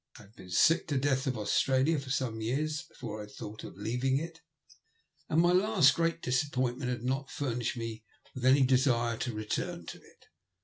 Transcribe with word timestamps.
I 0.17 0.23
had 0.23 0.35
been 0.35 0.49
sick 0.49 0.87
to 0.87 0.97
death 0.97 1.27
of 1.27 1.37
Australia 1.37 1.99
for 1.99 2.09
some 2.09 2.41
years 2.41 2.81
before 2.81 3.19
I 3.19 3.25
had 3.25 3.33
thought 3.33 3.63
of 3.63 3.77
leaving 3.77 4.17
it, 4.17 4.41
and 5.29 5.39
my 5.39 5.51
last 5.51 5.93
great 5.93 6.23
disap 6.23 6.53
pointment 6.53 6.89
had 6.89 7.03
not 7.03 7.29
furnished 7.29 7.77
me 7.77 8.03
with 8.33 8.43
any 8.43 8.63
desire 8.65 9.17
to 9.17 9.31
return 9.35 9.85
to 9.85 9.99
it. 9.99 10.25